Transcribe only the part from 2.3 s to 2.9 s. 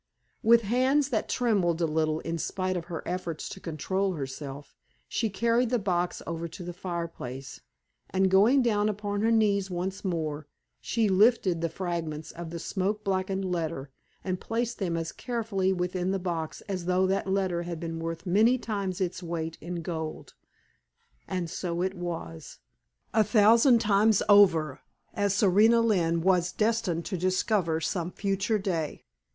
spite of